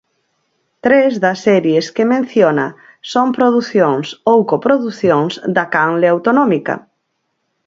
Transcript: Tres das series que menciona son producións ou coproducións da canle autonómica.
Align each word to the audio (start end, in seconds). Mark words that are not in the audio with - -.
Tres 0.85 1.11
das 1.23 1.39
series 1.47 1.87
que 1.95 2.09
menciona 2.13 2.67
son 3.13 3.27
producións 3.37 4.07
ou 4.31 4.37
coproducións 4.51 5.33
da 5.55 5.65
canle 5.73 6.07
autonómica. 6.15 6.75